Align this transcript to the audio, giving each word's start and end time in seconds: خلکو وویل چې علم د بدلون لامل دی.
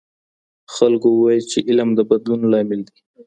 خلکو 0.75 1.07
وویل 1.13 1.45
چې 1.51 1.59
علم 1.69 1.89
د 1.95 1.99
بدلون 2.09 2.41
لامل 2.51 2.81
دی. 2.87 2.97